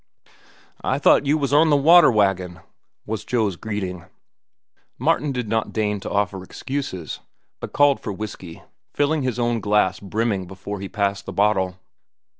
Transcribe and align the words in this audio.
"I 0.83 0.97
thought 0.97 1.27
you 1.27 1.37
was 1.37 1.53
on 1.53 1.69
the 1.69 1.77
water 1.77 2.09
wagon," 2.11 2.61
was 3.05 3.23
Joe's 3.23 3.55
greeting. 3.55 4.05
Martin 4.97 5.31
did 5.31 5.47
not 5.47 5.73
deign 5.73 5.99
to 5.99 6.09
offer 6.09 6.41
excuses, 6.43 7.19
but 7.59 7.71
called 7.71 7.99
for 7.99 8.11
whiskey, 8.11 8.63
filling 8.95 9.21
his 9.21 9.37
own 9.37 9.59
glass 9.59 9.99
brimming 9.99 10.47
before 10.47 10.79
he 10.79 10.89
passed 10.89 11.27
the 11.27 11.33
bottle. 11.33 11.77